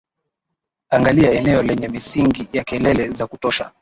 [0.89, 3.69] angalia eneo lenye misingi ya kelele za kutosha